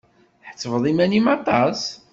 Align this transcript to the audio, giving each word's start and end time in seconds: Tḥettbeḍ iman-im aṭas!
Tḥettbeḍ 0.43 0.83
iman-im 0.91 1.25
aṭas! 1.35 1.81